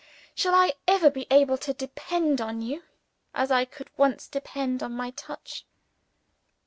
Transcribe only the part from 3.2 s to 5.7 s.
as I could once depend on my touch?